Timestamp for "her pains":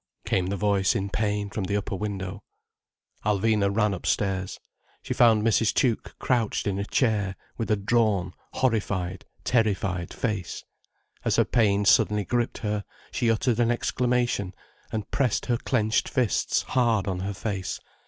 11.35-11.91